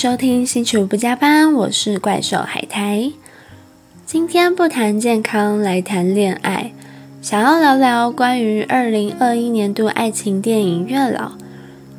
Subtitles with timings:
[0.00, 3.12] 收听星球不加班，我是怪兽海苔。
[4.06, 6.72] 今天不谈健康，来谈恋爱。
[7.20, 11.28] 想要聊聊关于二零二一年度爱情电影《月老》，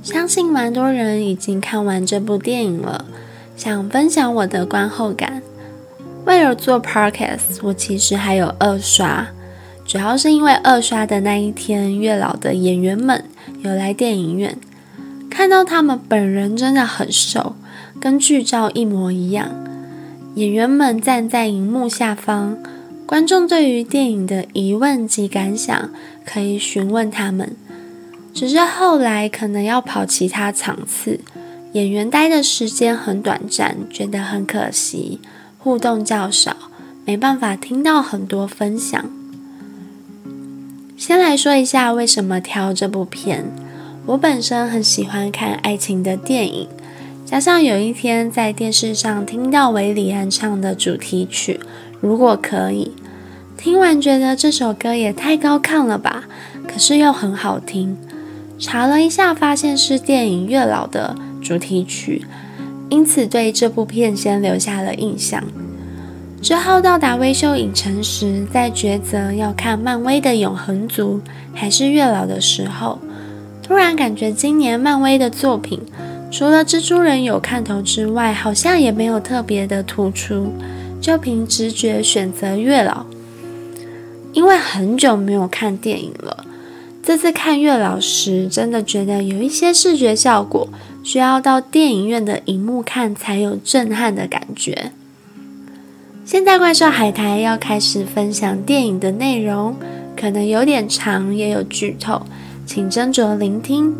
[0.02, 3.05] 相信蛮多人已经看完这部电影了。
[3.55, 5.44] 想分享我的观后感。
[6.26, 9.27] 为了做 podcast，我其实还有二刷，
[9.86, 13.26] 主要是因为二刷的那一天，月老的演员们
[13.60, 14.58] 有来电影院。
[15.30, 17.55] 看到他们本人真的很瘦，
[18.02, 19.52] 跟剧照一模一样。
[20.35, 22.58] 演员们站在荧幕下方，
[23.05, 25.91] 观众对于电影的疑问及感想
[26.26, 27.55] 可以询问他们。
[28.34, 31.20] 只是后来可能要跑其他场次，
[31.74, 35.20] 演员待的时间很短暂，觉得很可惜，
[35.60, 36.55] 互动较少，
[37.05, 39.12] 没办法听到很多分享。
[40.96, 43.46] 先来说一下为什么挑这部片。
[44.05, 46.68] 我本身很喜欢看爱情的电影，
[47.32, 51.62] 加上有一天在电视上听到韦礼安唱的主题曲
[52.01, 52.91] 《如果可以》，
[53.57, 56.26] 听完觉得这首歌也太高亢了吧，
[56.68, 57.96] 可是又很好听。
[58.59, 62.26] 查了一下，发现是电影《月老》的主题曲，
[62.90, 65.41] 因此对这部片先留下了印象。
[66.41, 71.22] 之后到达微秀影城时，在抉择要看漫威的《永恒族》
[71.57, 73.00] 还是《月老》的时候。
[73.63, 75.79] 突然感觉今年漫威的作品，
[76.31, 80.53] 除了蜘蛛人有看头之外，好像也没有特别的突出，
[81.02, 83.06] 就凭直觉选择月老。
[84.31, 86.46] 因为很久没有看电影了，
[87.03, 90.69] 这次看月老时，真的觉得有一些视觉效果
[91.03, 94.94] 需要到电影院的荧幕看才有震撼的感觉。
[96.24, 99.75] 现在怪兽海苔要开始分享电影的内容，
[100.16, 102.22] 可能有点长，也有剧透。
[102.66, 103.94] 请斟酌聆听。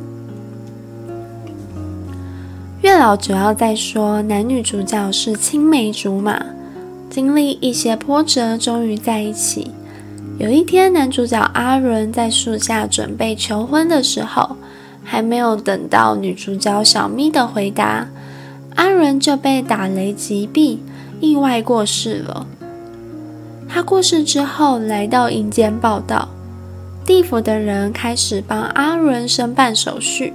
[2.82, 6.44] 月老主要在说，男女主角是青梅竹马，
[7.12, 9.70] 经历一些波折，终于在一起。
[10.40, 14.58] 有一天，男主角阿伦在树下准备求婚的时候，
[15.04, 18.08] 还没有等到女主角小咪的回答，
[18.74, 20.80] 阿伦就被打雷击毙，
[21.20, 22.48] 意外过世了。
[23.70, 26.28] 他过世之后，来到阴间报道。
[27.06, 30.34] 地府的人开始帮阿伦申办手续。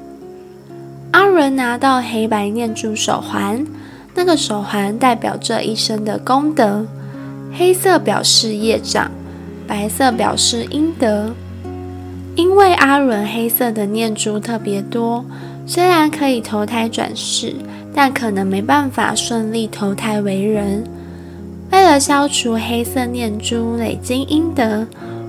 [1.17, 3.67] 阿伦拿到黑白念珠手环，
[4.15, 6.85] 那个手环代表这一生的功德。
[7.55, 9.11] 黑色表示业障，
[9.67, 11.33] 白色表示阴德。
[12.35, 15.25] 因为阿伦黑色的念珠特别多，
[15.67, 17.55] 虽然可以投胎转世，
[17.95, 20.85] 但可能没办法顺利投胎为人。
[21.73, 24.87] 为了消除黑色念珠，累积阴德。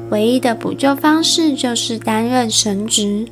[0.09, 3.25] 唯一的补救方式就是担任神职，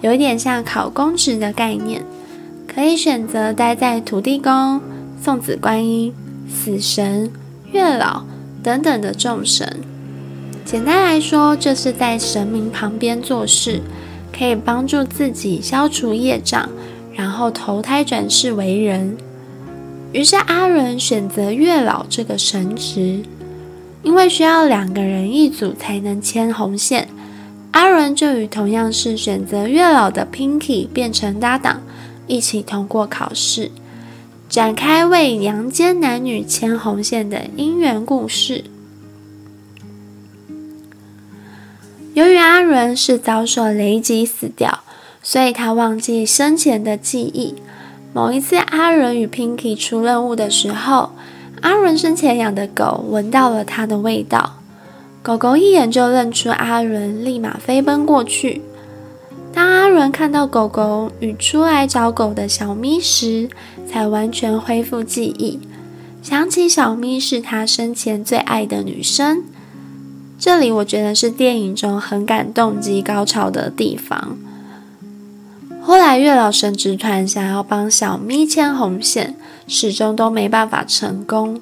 [0.00, 2.02] 有一点像考公职的概念，
[2.66, 4.80] 可以选择待在土地公、
[5.20, 6.14] 送子观音、
[6.48, 7.30] 死神、
[7.72, 8.22] 月老
[8.62, 9.80] 等等的众神。
[10.64, 13.80] 简单来说，就是在神明旁边做事，
[14.36, 16.68] 可以帮助自己消除业障，
[17.14, 19.16] 然后投胎转世为人。
[20.12, 23.20] 于是阿伦选择月老这个神职。
[24.04, 27.08] 因为需要两个人一组才能牵红线，
[27.78, 31.80] 阿伦就与同样是选择月老的 Pinky 变成搭档，
[32.26, 33.70] 一起通过考试，
[34.48, 38.64] 展开为阳间男女牵红线的姻缘故事。
[42.14, 44.80] 由于阿伦是遭受雷击死掉，
[45.22, 47.54] 所以他忘记生前的记忆。
[48.12, 51.12] 某一次，阿伦与 Pinky 出任务的时候。
[51.60, 54.57] 阿伦生前养的狗闻到了它的味道，
[55.28, 58.62] 狗狗一眼就认出阿伦，立马飞奔过去。
[59.52, 63.50] 当阿伦看到狗狗与出来找狗的小咪时，
[63.86, 65.60] 才完全恢复记忆，
[66.22, 69.42] 想起小咪是他生前最爱的女生。
[70.38, 74.38] 这里我觉得是电影中很感动及高潮的地方。
[75.82, 79.36] 后来月老神职团想要帮小咪牵红线，
[79.66, 81.60] 始终都没办法成功，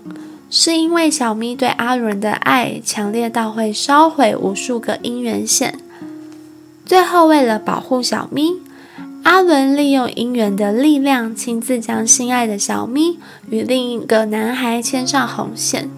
[0.49, 5.79] 是因为小咪对阿伦的爱强烈到会烧毁无数个姻缘线。
[6.85, 8.61] 最后为了保护小咪，
[9.25, 13.19] 阿伦利用姻缘的力量，亲自将心爱的小咪
[13.51, 15.91] 与另一个男孩牵上红线。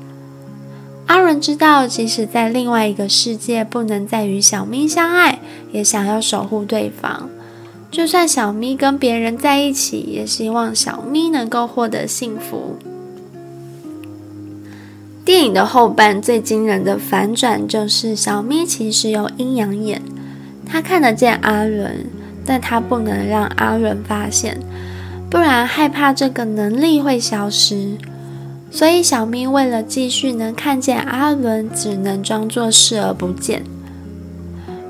[1.09, 5.41] 阿伦知道，即使在另外一个世界不能再与小咪相爱，
[5.73, 7.29] 也想要守护对方。
[7.91, 12.77] 就算小咪跟别人在一起，也希望小咪能够获得幸福。
[15.29, 20.01] 电影的后半最惊人的反转，就是小咪其实有阴阳眼，
[20.65, 22.07] 他看得见阿伦，
[22.47, 24.59] 但他不能让阿伦发现。
[25.29, 27.99] 不然害怕这个能力会消失。
[28.71, 33.63] 所以小咪为了继续能看见阿伦，只能装作视而不见。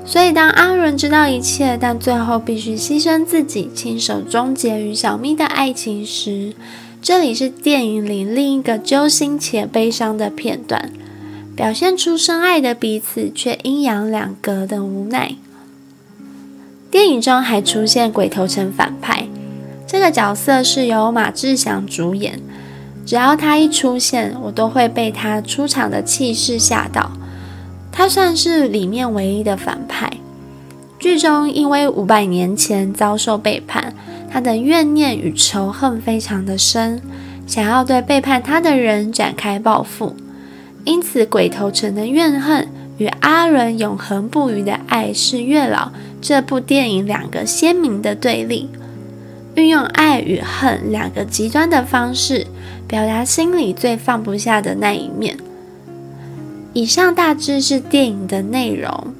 [0.05, 6.53] 所以当阿伦知道一切，但最后必须牺牲自己，亲手终结与小咪的爱情时，
[7.01, 10.91] 这里是电影里另一个揪心且悲伤的片段，
[11.55, 15.35] 表现出深爱的彼此却阴阳两隔的无奈。
[16.91, 19.27] 电影中还出现鬼头城反派，
[19.87, 22.39] 这个角色是由马志祥主演。
[23.05, 27.11] 只要他一出现，我都会被他出场的气势吓到。
[27.91, 30.11] 他算是里面唯一的反派。
[30.99, 33.95] 剧中因为五百年前遭受背叛，
[34.29, 37.01] 他的怨念与仇恨非常的深，
[37.47, 40.15] 想要对背叛他的人展开报复。
[40.85, 42.67] 因此，鬼头城的怨恨
[42.97, 45.91] 与阿伦永恒不渝的爱是月老
[46.21, 48.69] 这部电影两个鲜明的对立，
[49.55, 52.47] 运用爱与恨两个极端的方式。
[52.87, 55.37] 表达心里最放不下的那一面。
[56.73, 59.13] 以上大致是电影的内容。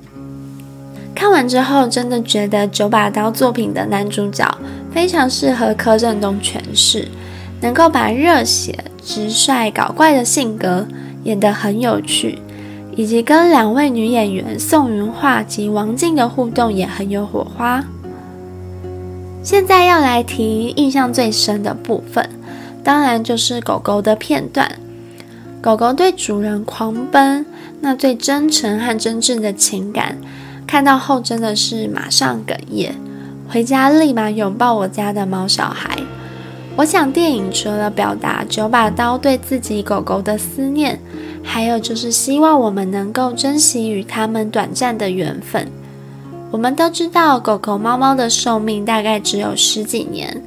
[1.19, 4.49] 看完之后，真的觉得九把刀作品的男主角
[4.89, 7.09] 非常适合柯震东诠释，
[7.59, 10.87] 能够把热血、直率、搞怪的性格
[11.25, 12.39] 演得很有趣，
[12.95, 17.83] 以及跟两位女演员宋云桦及王静的互动也很有火花。
[19.43, 22.29] 现在要来提印象最深的部分。
[22.81, 24.71] 当然就是狗狗的片段，
[25.61, 27.45] 狗狗对主人狂奔，
[27.81, 30.17] 那最真诚和真挚的情感，
[30.69, 32.91] 看到后真的是马上哽咽，
[33.49, 35.97] 回家立马拥抱我家的猫小孩。
[36.75, 40.99] 我想电影除了表达九把刀对自己狗狗的思念，
[41.41, 45.71] 还有就是希望我们能够珍惜与它们短暂的缘分。
[46.51, 50.39] 我们都知道狗狗、猫猫的寿命大概只有十几年。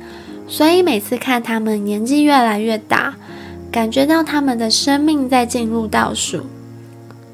[0.47, 3.17] 所以每次看它们年纪越来越大，
[3.73, 6.47] 感觉到它们的生命在进入倒数。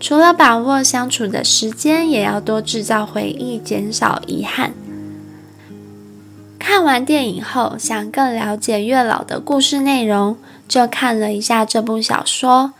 [0.00, 4.72] 除了把握相处的时间，也要多制造回忆，减少遗憾。
[6.58, 10.36] 看完电影后，想更了解月老的故事内容，
[10.68, 12.72] 就看了一下这部小说，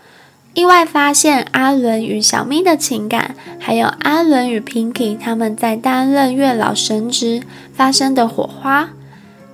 [0.55, 7.43] 意外发现阿伦与小咪的情感，还有阿伦与 Pinky 他们在担任月老神职
[7.73, 8.91] 发生的火花。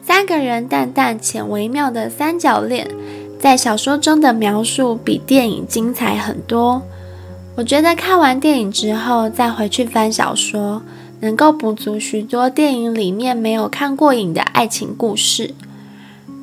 [0.02, 2.88] 三个人淡淡且微妙的三角恋，
[3.40, 6.82] 在小说中的描述比电影精彩很多。
[7.56, 10.82] 我觉得看完电影之后再回去翻小说，
[11.20, 15.54] 能够补足许多电影里面没有看过瘾的爱情故事，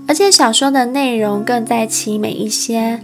[0.08, 3.02] 而且小说的内容更在凄美一些，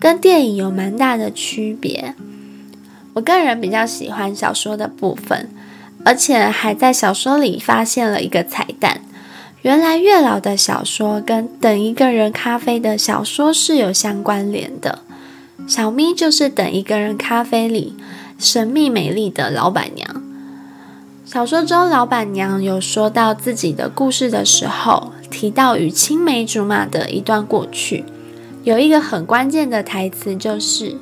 [0.00, 2.14] 跟电影有蛮大的区别。
[3.12, 5.50] 我个人比较喜欢小说的部分，
[6.06, 9.02] 而且还在小说里发现了一个彩蛋。
[9.60, 15.00] 原来月老的小说跟等一个人咖啡的小说是有相关联的。
[15.66, 17.94] 小咪就是等一个人咖啡里
[18.38, 20.22] 神秘美丽的老板娘。
[21.24, 28.04] 小说中老板娘有说到自己的故事的时候，提到与青梅竹马的一段过去，
[28.64, 30.96] 有一个很关键的台词就是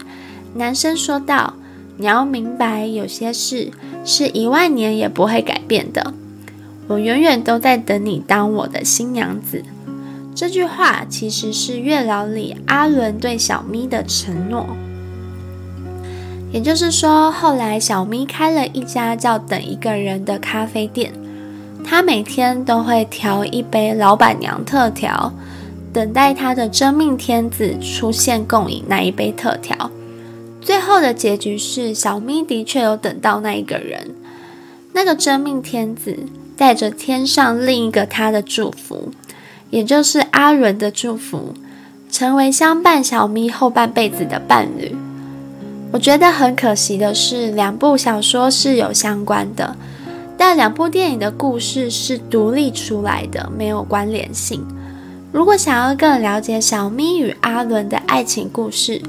[0.55, 1.55] 男生说道
[1.99, 3.73] ：“你要明白，有些事
[4.05, 6.15] 是一万年也不会改变的。”
[6.87, 9.65] 我永远都在等你当我的新娘子。
[10.35, 14.67] 这句话其实是月老里阿伦对小咪的承诺。
[16.53, 21.13] 也就是说，后来小咪开了一家叫“等一个人”的咖啡店，
[21.85, 25.33] 他每天都会调一杯老板娘特调，
[25.93, 29.91] 等待他的真命天子出现共饮那一杯特调。
[30.61, 34.15] 最后的结局是，小咪的确有等到那一个人，
[34.93, 36.17] 那个真命天子。
[36.57, 39.11] 带着天上另一个他的祝福，
[39.71, 41.55] 也就是阿伦的祝福，
[42.11, 44.95] 成为相伴小咪后半辈子的伴侣。
[45.93, 49.77] 我觉得很可惜的是，两部小说是有相关的，
[50.37, 54.65] 但两部电影的故事是独立出来的，没有关联性。
[55.33, 59.01] 如果想要更了解小咪与阿伦的爱情故事，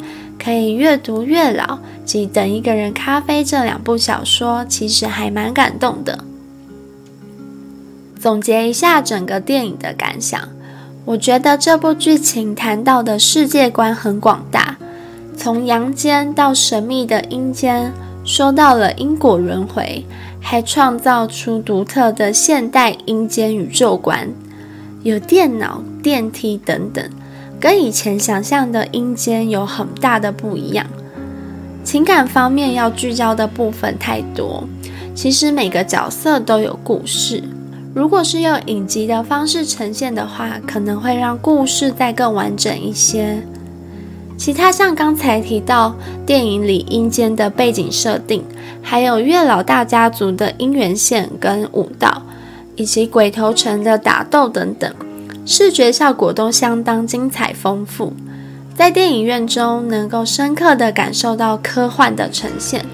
[0.43, 1.65] 可以阅读《月老》
[2.05, 6.23] 及《等一个人咖啡》这两部小说，其实还蛮感动的。
[8.21, 10.39] 总结一下整个电影的感想，
[11.05, 14.77] 我觉得这部剧情谈到的世界观很广大，
[15.35, 17.91] 从阳间到神秘的阴间，
[18.23, 20.05] 说到了因果轮回，
[20.39, 24.29] 还创造出独特的现代阴间宇宙观，
[25.01, 27.03] 有电脑、电梯等等，
[27.59, 30.85] 跟以前想象的阴间有很大的不一样。
[31.83, 34.63] 情感方面要聚焦的部分太多，
[35.15, 37.43] 其实每个角色都有故事。
[37.93, 43.41] 如果是用影集的方式呈现的话，可能会让故事再更完整一些。
[44.37, 45.93] 其他像刚才提到
[46.25, 48.43] 电影里阴间的背景设定，
[48.81, 52.23] 还有月老大家族的姻缘线跟舞蹈，
[52.77, 54.91] 以及鬼头城的打斗等等，
[55.45, 58.13] 视觉效果都相当精彩丰富，
[58.73, 62.85] 在电影院中能够深刻的感受到科幻的呈现。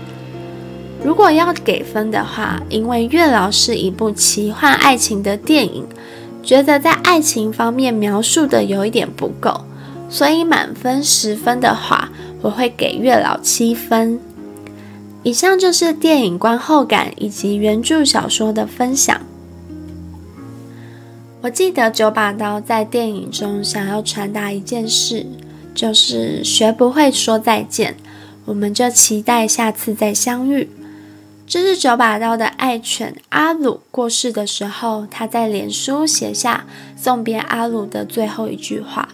[1.03, 5.85] 如果要给分的话，因为月老是一部奇幻爱情的电影，
[6.43, 9.61] 觉得在爱情方面描述的有一点不够。
[10.09, 12.09] 所以满分十分的话，
[12.41, 14.19] 我会给月老七分。
[15.23, 19.19] 以上就是电影观后感以及原著小说的分享。
[21.41, 25.25] 我记得九把刀在电影中想要传达一件事，
[25.75, 27.95] 就是学不会说再见，
[28.45, 30.69] 我们就期待下次再相遇。
[31.47, 36.65] 这是九把刀的爱犬阿鲁过世的时候，他在脸书写下
[36.97, 39.07] 送别阿鲁的最后一句话。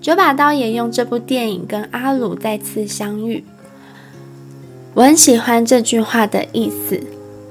[0.00, 3.44] 九把刀也用这部电影跟阿鲁再次相遇。
[4.94, 7.00] 我很喜欢这句话的意思。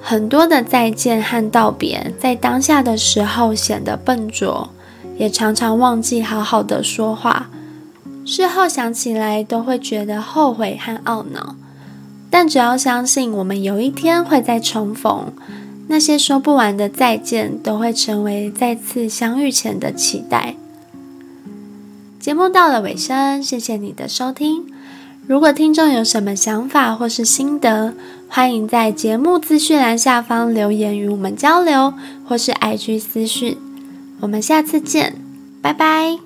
[0.02, 4.70] 很多的再见和道别，在当下的时候显得笨拙，
[5.18, 7.50] 也常常忘记好好的说话。
[8.26, 11.56] 事后想起来都会觉得后悔和懊恼。
[12.38, 15.32] 但只要相信我们有一天会再重逢，
[15.88, 20.58] 那些说不完的再见，都会成为再次相遇前的期待。
[22.20, 24.66] 节目到了尾声，谢谢你的收听。
[25.26, 27.94] 如果听众有什么想法或是心得，
[28.28, 31.94] 欢迎在节目资讯栏下方留言与我们交流，
[32.28, 33.56] 或是 IG 私讯。
[34.20, 35.16] 我们下次见，
[35.62, 36.25] 拜拜。